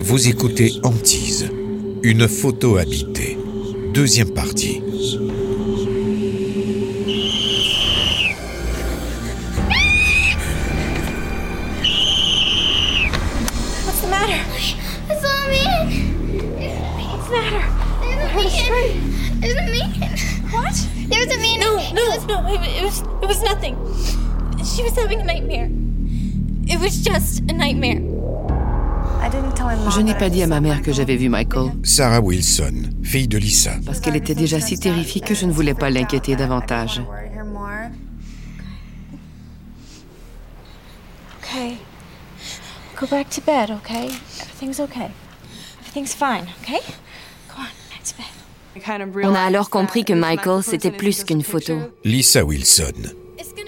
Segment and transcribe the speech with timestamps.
[0.00, 1.48] Vous écoutez Antise,
[2.02, 3.38] une photo habitée.
[3.94, 4.82] Deuxième partie.
[13.86, 13.92] A
[19.56, 19.88] a a.
[20.52, 20.74] What?
[21.08, 21.60] There's a man.
[21.60, 22.46] No, It no, was- no.
[22.48, 23.76] It, it was it was nothing.
[24.64, 25.70] She was having a nightmare.
[29.90, 33.38] Je n'ai pas dit à ma mère que j'avais vu Michael, Sarah Wilson, fille de
[33.38, 33.72] Lisa.
[33.84, 37.02] parce qu'elle était déjà si terrifiée que je ne voulais pas l'inquiéter davantage.
[41.42, 41.78] Okay.
[43.00, 44.10] Go back to bed, okay?
[44.40, 45.10] Everything's okay.
[45.80, 46.80] Everything's fine, okay?
[47.48, 48.26] Go on, back to bed.
[49.24, 51.78] On a alors compris que Michael, c'était plus qu'une photo.
[52.04, 52.92] Lisa Wilson.
[53.38, 53.67] It's gonna be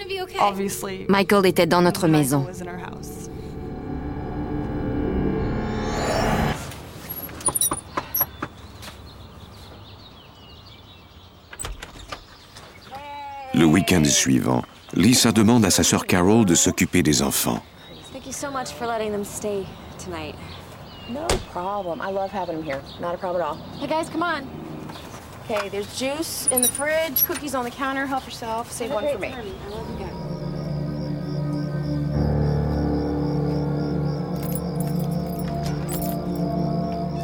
[1.07, 2.45] Michael était dans notre maison.
[13.53, 14.63] Le week-end suivant,
[14.93, 17.61] Lisa demande à sa sœur Carol de s'occuper des enfants.
[18.11, 19.65] Thank you so much for letting them stay
[20.03, 20.35] tonight.
[21.09, 22.01] No problem.
[22.01, 22.81] I love having them here.
[22.99, 23.57] Not a problem at all.
[23.79, 24.47] Hey guys, come on.
[25.45, 28.05] Okay, there's juice in the fridge, cookies on the counter.
[28.05, 28.71] Help yourself.
[28.71, 29.33] Save one for me.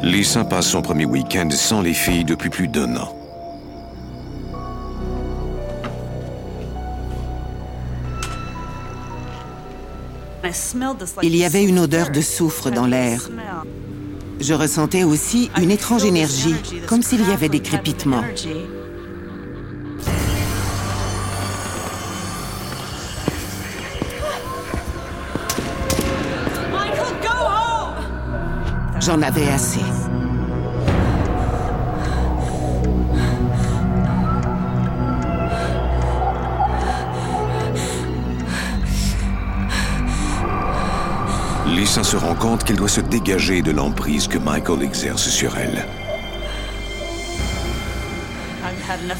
[0.02, 3.14] Lisa passe son premier week-end sans les filles depuis plus d'un an.
[11.22, 13.28] Il y avait une odeur de soufre dans l'air.
[14.40, 16.54] Je ressentais aussi une étrange énergie,
[16.86, 18.24] comme s'il y avait des crépitements.
[29.00, 29.80] J'en avais assez.
[41.66, 45.86] Lisa se rend compte qu'elle doit se dégager de l'emprise que Michael exerce sur elle.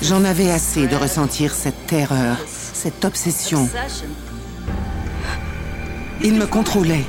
[0.03, 3.69] J'en avais assez de ressentir cette terreur, cette obsession.
[6.23, 7.05] Il me contrôlait.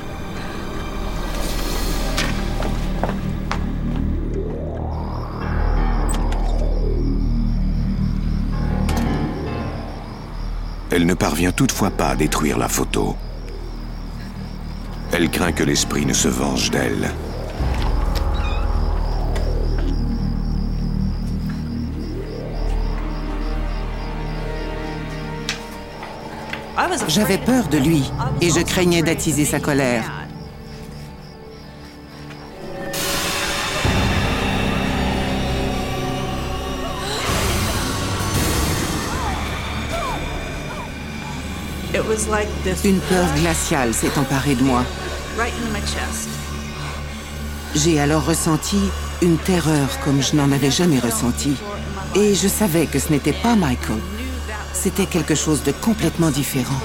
[10.90, 13.16] Elle ne parvient toutefois pas à détruire la photo.
[15.12, 17.10] Elle craint que l'esprit ne se venge d'elle.
[27.10, 28.04] J'avais peur de lui
[28.40, 30.19] et je craignais d'attiser sa colère.
[42.84, 44.84] Une peur glaciale s'est emparée de moi.
[47.76, 48.78] J'ai alors ressenti
[49.22, 51.54] une terreur comme je n'en avais jamais ressenti.
[52.16, 54.00] Et je savais que ce n'était pas Michael.
[54.72, 56.80] C'était quelque chose de complètement différent.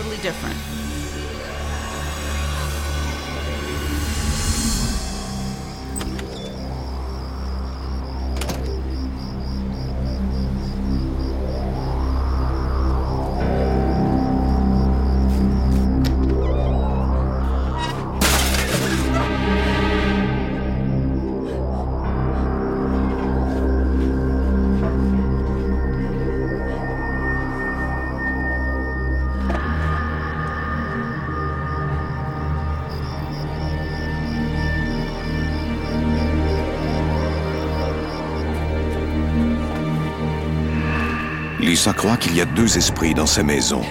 [41.66, 43.82] Lisa croit qu'il y a deux esprits dans sa maison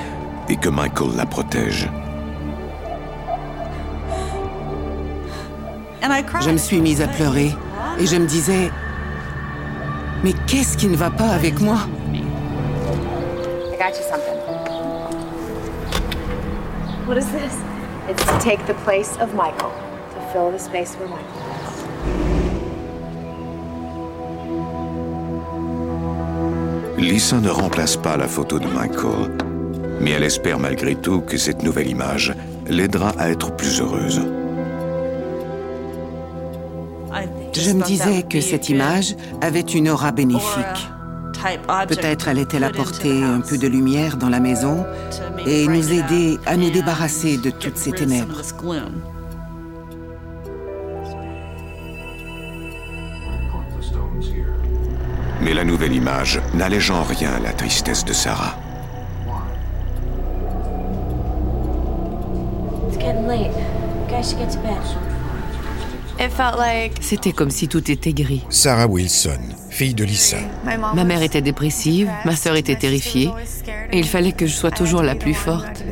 [0.49, 1.91] et que Michael la protège.
[6.41, 7.53] Je me suis mise à pleurer
[7.99, 8.71] et je me disais,
[10.23, 11.79] mais qu'est-ce qui ne va pas avec moi?
[12.13, 14.39] I got you something.
[17.09, 17.57] What is this?
[18.09, 19.73] It's to take the place of Michael,
[20.15, 21.25] to fill the space where Michael
[22.39, 22.44] is.
[26.99, 29.31] Lisa ne remplace pas la photo de Michael,
[30.01, 32.35] mais elle espère malgré tout que cette nouvelle image
[32.69, 34.23] l'aidera à être plus heureuse.
[37.53, 40.91] Je me disais que cette image avait une aura bénéfique.
[41.89, 44.85] Peut-être allait-elle apporter un peu de lumière dans la maison
[45.47, 48.41] et nous aider à nous débarrasser de toutes ces ténèbres.
[55.45, 58.57] Mais la nouvelle image n'allège en rien la tristesse de Sarah.
[62.89, 63.51] It's getting late.
[63.51, 64.81] You guys should get to bed.
[66.19, 68.43] It felt like C'était comme si tout était gris.
[68.49, 70.39] Sarah Wilson, fille de Lisa.
[70.95, 73.31] Ma mère était dépressive, ma sœur était terrifiée,
[73.93, 75.85] et il fallait que je sois toujours la plus forte.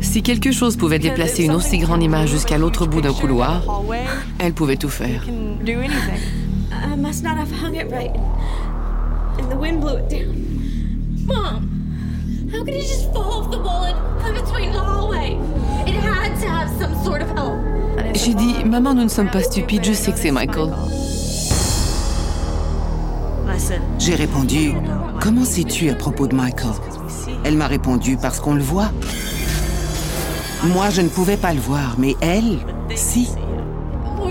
[0.00, 3.62] Si quelque chose pouvait déplacer une aussi grande image jusqu'à l'autre bout d'un couloir,
[4.38, 5.22] elle pouvait tout faire.
[18.14, 20.72] J'ai dit, maman, nous ne sommes pas stupides, je sais que c'est Michael.
[23.98, 24.74] J'ai répondu,
[25.20, 26.72] comment sais-tu à propos de Michael?
[27.44, 28.90] Elle m'a répondu, parce qu'on le voit.
[30.64, 32.58] Moi, je ne pouvais pas le voir, mais elle,
[32.94, 33.28] si.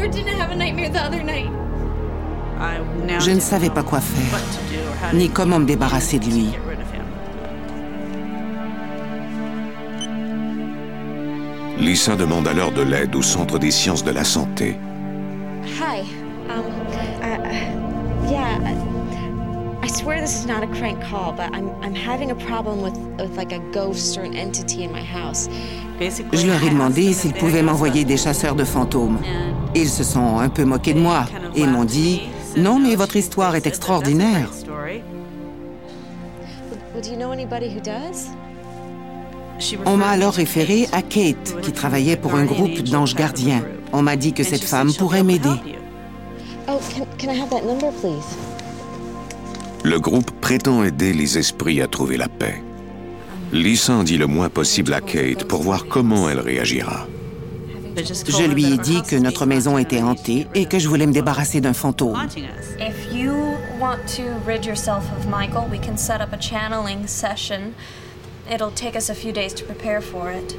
[0.04, 1.50] Laura didn't have a nightmare the other night?
[3.20, 4.40] Je ne savais pas quoi faire,
[5.14, 6.50] ni comment me débarrasser de lui.
[11.80, 14.78] Lisa demande alors de l'aide au Centre des sciences de la santé.
[15.66, 16.04] Hi.
[16.50, 16.64] Um,
[17.22, 18.93] uh, uh, yeah.
[20.04, 23.38] Swear this is not a crank call, but I'm I'm having a problem with with
[23.38, 25.48] like a ghost or an entity in my house.
[26.34, 29.20] Je leur ai demandé s'ils pouvaient m'envoyer des chasseurs de fantômes.
[29.74, 32.24] Ils se sont un peu moqués de moi et m'ont dit
[32.58, 34.50] Non, mais votre histoire est extraordinaire.
[39.86, 43.64] On m'a alors référé à Kate, qui travaillait pour un groupe d'anges gardiens.
[43.94, 45.56] On m'a dit que cette femme pourrait m'aider.
[46.68, 48.53] Oh, can can I have that number, please?
[49.84, 52.64] Le groupe prétend aider les esprits à trouver la paix.
[53.52, 57.06] Lisa en dit le moins possible à Kate pour voir comment elle réagira.
[57.96, 61.60] Je lui ai dit que notre maison était hantée et que je voulais me débarrasser
[61.60, 62.18] d'un fantôme.
[62.80, 63.34] If you
[63.80, 67.74] want to rid yourself of Michael, we can set up a channeling session.
[68.50, 70.56] It'll take us a few days to prepare for it.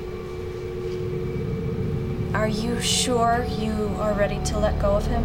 [2.34, 5.24] Are you sure you are ready to let go of him?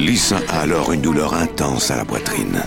[0.00, 2.62] Lisa a alors une douleur intense à la poitrine.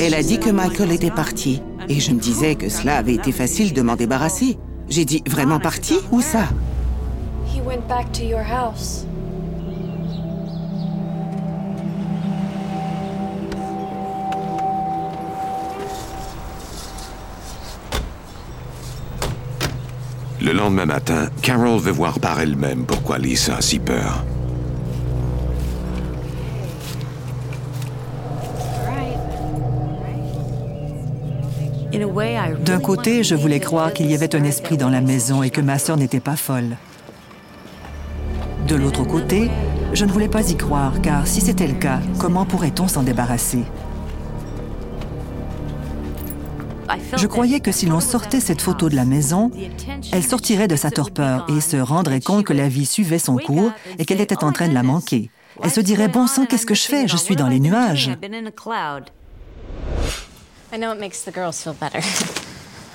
[0.00, 1.62] Elle a dit que Michael était parti.
[1.90, 4.56] Et je me disais que cela avait été facile de m'en débarrasser.
[4.88, 5.98] J'ai dit Vraiment parti?
[6.10, 6.48] Où ça?
[20.46, 24.24] Le lendemain matin, Carol veut voir par elle-même pourquoi Lisa a si peur.
[32.64, 35.60] D'un côté, je voulais croire qu'il y avait un esprit dans la maison et que
[35.60, 36.76] ma sœur n'était pas folle.
[38.68, 39.50] De l'autre côté,
[39.94, 43.64] je ne voulais pas y croire, car si c'était le cas, comment pourrait-on s'en débarrasser?
[47.16, 49.50] Je croyais que si l'on sortait cette photo de la maison,
[50.12, 53.72] elle sortirait de sa torpeur et se rendrait compte que la vie suivait son cours
[53.98, 55.30] et qu'elle était en train de la manquer.
[55.62, 57.08] Elle se dirait, bon sang, qu'est-ce que je fais?
[57.08, 58.10] Je suis dans les nuages.
[60.72, 62.00] I know it makes the girls feel better.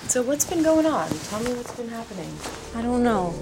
[0.07, 1.07] So what's been going on?
[1.29, 2.29] Tell me what's been happening.
[2.77, 3.33] I don't know.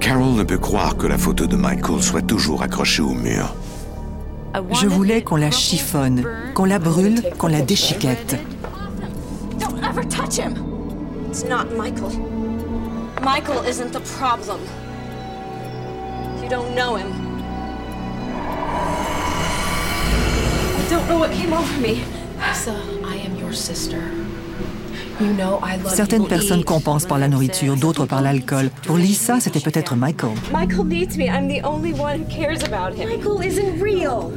[0.00, 3.54] Carol ne peut croire que la photo de Michael soit toujours accrochée au mur.
[4.72, 6.24] Je voulais qu'on la chiffonne,
[6.54, 8.36] qu'on la brûle, qu'on la déchiquette.
[9.96, 10.52] Ever touch him.
[11.30, 12.10] It's not Michael.
[13.22, 14.60] Michael isn't the problem.
[16.42, 17.10] You don't know him.
[20.76, 22.02] I don't know what came over me.
[22.36, 24.02] Lisa, I am your sister.
[25.18, 28.68] You know I love Certaines personnes compensent par la nourriture, d'autres par l'alcool.
[28.86, 30.34] Pour Lisa, c'était peut-être Michael.
[30.52, 31.30] Michael needs me.
[31.30, 33.08] I'm the only one who cares about him.
[33.08, 34.30] Michael isn't real.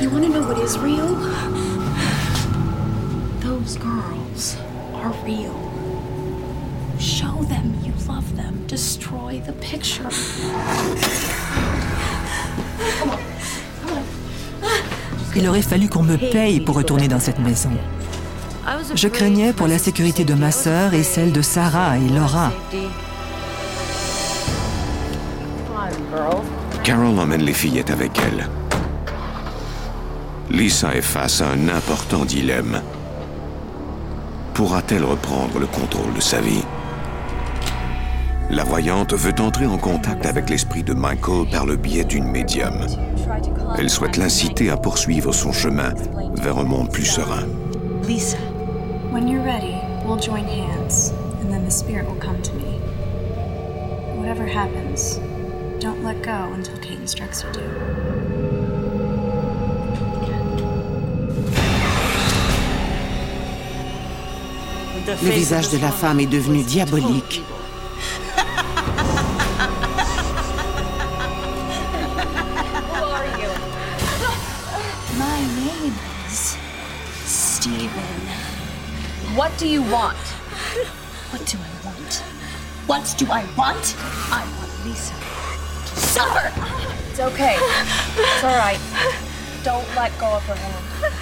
[0.00, 1.59] You want to know what is real?
[3.60, 4.56] Those girls
[4.94, 5.54] are real.
[6.98, 8.64] Show them you love them.
[8.66, 10.08] Destroy the picture.
[15.36, 17.70] Il aurait fallu qu'on me paye pour retourner dans cette maison.
[18.94, 22.52] Je craignais pour la sécurité de ma sœur et celle de Sarah et Laura.
[26.82, 28.48] Carol emmène les fillettes avec elle.
[30.50, 32.80] Lisa est face à un important dilemme.
[34.60, 36.62] Pourra-t-elle reprendre le contrôle de sa vie
[38.50, 42.74] La voyante veut entrer en contact avec l'esprit de Michael par le biais d'une médium.
[43.78, 45.94] Elle souhaite l'inciter à poursuivre son chemin
[46.34, 47.46] vers un monde plus serein.
[48.06, 48.36] Lisa,
[49.10, 52.78] when you're ready, we'll join hands, and then the spirit will come to me.
[54.18, 55.20] Whatever happens,
[55.80, 58.09] don't let go until Kate instructs you to.
[65.10, 67.42] Le visage de la femme est devenu diabolique.
[75.18, 75.94] My name
[76.28, 76.56] is
[77.26, 77.90] Steven.
[79.34, 80.16] What do you want?
[81.32, 82.22] What do I want?
[82.86, 83.96] What do I want?
[84.30, 85.12] I want Lisa
[85.86, 86.52] to suffer.
[87.10, 87.56] It's okay.
[88.16, 88.78] It's all right.
[89.64, 91.14] Don't let go of her hand.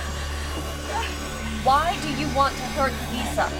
[1.64, 3.50] Why do you want to hurt Lisa?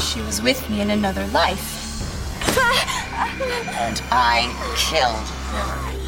[0.00, 1.86] She was with me in another life.
[3.78, 5.98] And I killed her.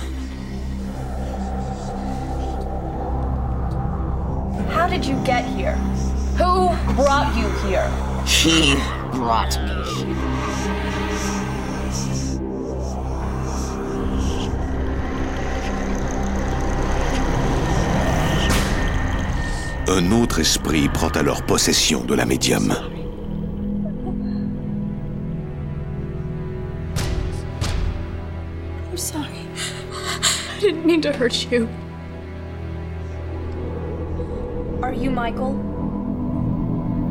[4.72, 5.76] How did you get here?
[6.38, 7.90] Who brought you here?
[8.26, 8.74] He
[9.12, 9.74] brought me.
[19.88, 22.72] Un autre esprit prend alors possession de la médium.
[30.80, 31.68] Didn't mean to hurt you.
[34.82, 35.54] Are you Michael?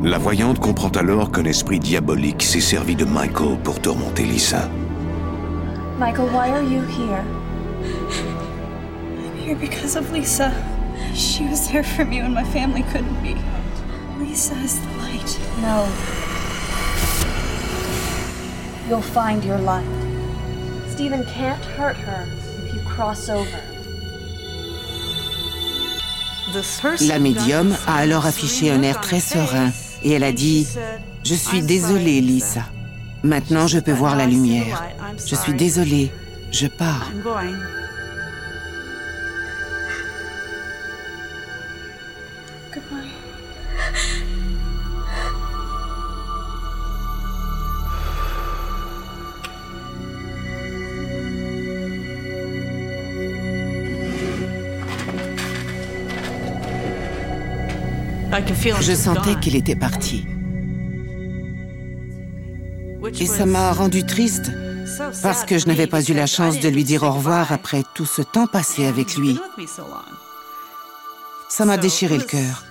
[0.02, 4.70] La voyante comprend alors qu'un esprit diabolique s'est servi de Michael pour tourmenter Lisa.
[6.00, 7.24] Michael, why are you here?
[9.24, 10.52] I'm here because of Lisa.
[11.14, 13.36] She was there for me when my family couldn't be.
[14.18, 15.40] Lisa is the light.
[15.62, 15.86] No.
[18.88, 19.86] You'll find your light.
[20.88, 22.26] Stephen can't hurt her
[27.08, 29.72] La médium a alors affiché un air très serein
[30.04, 30.68] et elle a dit
[31.24, 32.64] Je suis désolée, Lisa.
[33.24, 34.84] Maintenant, je peux voir la lumière.
[35.26, 36.12] Je suis désolée.
[36.52, 37.12] Je pars.
[58.82, 60.26] Je sentais qu'il était parti.
[63.20, 64.52] Et ça m'a rendu triste
[65.24, 68.06] parce que je n'avais pas eu la chance de lui dire au revoir après tout
[68.06, 69.40] ce temps passé avec lui.
[71.48, 72.64] Ça m'a déchiré le cœur.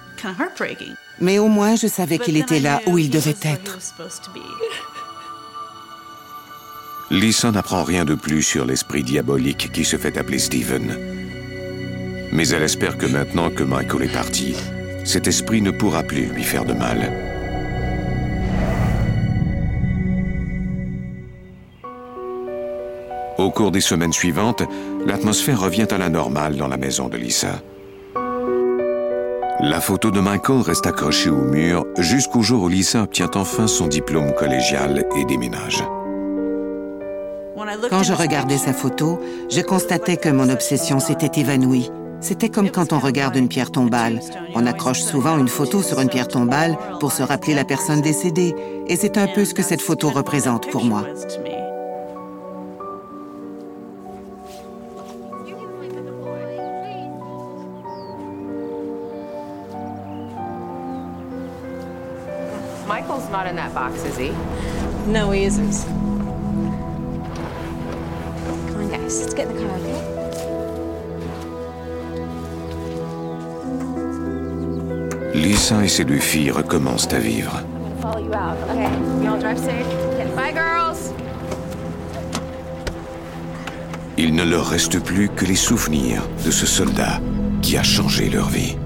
[1.21, 3.79] Mais au moins, je savais qu'il était là où il devait être.
[7.11, 10.97] Lisa n'apprend rien de plus sur l'esprit diabolique qui se fait appeler Steven.
[12.33, 14.55] Mais elle espère que maintenant que Michael est parti,
[15.09, 17.11] cet esprit ne pourra plus lui faire de mal.
[23.39, 24.63] Au cours des semaines suivantes,
[25.07, 27.63] l'atmosphère revient à la normale dans la maison de Lisa.
[29.61, 33.87] La photo de Michael reste accrochée au mur jusqu'au jour où Lisa obtient enfin son
[33.87, 35.83] diplôme collégial et déménage.
[37.89, 41.91] Quand je regardais sa photo, je constatais que mon obsession s'était évanouie.
[42.21, 44.21] C'était comme quand on regarde une pierre tombale.
[44.55, 48.55] On accroche souvent une photo sur une pierre tombale pour se rappeler la personne décédée.
[48.89, 51.05] Et c'est un peu ce que cette photo représente pour moi.
[62.87, 64.33] Michael's not in that box, is he?
[65.07, 65.85] No, he isn't.
[68.67, 69.21] Come on, guys.
[69.21, 70.18] Let's get in the car, okay?
[75.39, 77.63] Lisa et ses deux filles recommencent à vivre.
[84.17, 87.21] Il ne leur reste plus que les souvenirs de ce soldat
[87.63, 88.77] qui a changé leur vie.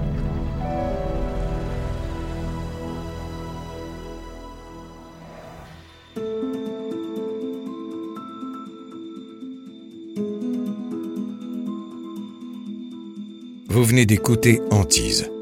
[13.69, 15.32] Vous venez d'écouter Antise.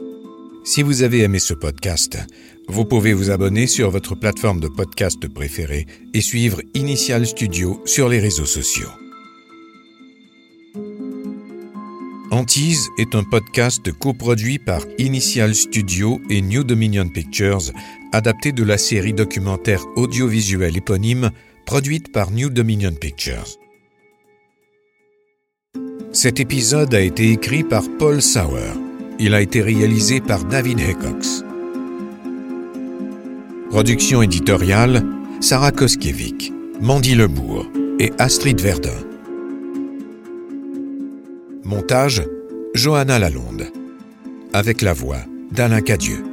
[0.63, 2.19] Si vous avez aimé ce podcast,
[2.67, 8.07] vous pouvez vous abonner sur votre plateforme de podcast préférée et suivre Initial Studio sur
[8.07, 8.89] les réseaux sociaux.
[12.29, 17.71] Antise est un podcast coproduit par Initial Studio et New Dominion Pictures,
[18.13, 21.31] adapté de la série documentaire audiovisuelle éponyme
[21.65, 23.57] produite par New Dominion Pictures.
[26.13, 28.90] Cet épisode a été écrit par Paul Sauer.
[29.23, 31.43] Il a été réalisé par David Heckox.
[33.69, 35.03] Production éditoriale
[35.39, 36.51] Sarah Koskiewicz,
[36.81, 37.67] Mandy Lebourg
[37.99, 38.89] et Astrid Verdun.
[41.63, 42.23] Montage
[42.73, 43.67] Johanna Lalonde.
[44.53, 45.19] Avec la voix
[45.51, 46.30] d'Alain Cadieux.